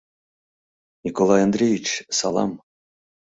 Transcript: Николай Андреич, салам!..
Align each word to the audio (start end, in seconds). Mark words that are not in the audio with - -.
Николай 1.05 1.41
Андреич, 1.47 1.87
салам!.. 2.17 2.51